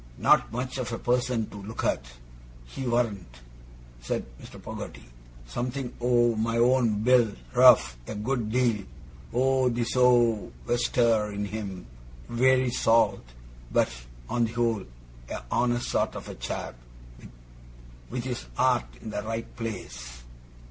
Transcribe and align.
Not 0.17 0.51
much 0.51 0.79
of 0.79 0.91
a 0.91 0.97
person 0.97 1.47
to 1.51 1.57
look 1.61 1.83
at, 1.83 2.03
he 2.65 2.87
warn't,' 2.87 3.41
said 4.01 4.25
Mr. 4.41 4.53
Peggotty, 4.53 5.05
'something 5.45 5.93
o' 6.01 6.35
my 6.35 6.57
own 6.57 7.03
build 7.03 7.37
rough 7.53 7.99
a 8.07 8.15
good 8.15 8.51
deal 8.51 8.83
o' 9.31 9.69
the 9.69 9.83
sou' 9.83 10.51
wester 10.65 11.31
in 11.31 11.45
him 11.45 11.85
wery 12.27 12.71
salt 12.71 13.21
but, 13.71 13.91
on 14.27 14.45
the 14.45 14.53
whole, 14.53 14.83
a 15.29 15.43
honest 15.51 15.89
sort 15.89 16.15
of 16.15 16.27
a 16.27 16.33
chap, 16.33 16.73
with 18.09 18.23
his 18.23 18.47
art 18.57 18.85
in 19.03 19.11
the 19.11 19.21
right 19.21 19.55
place. 19.55 20.23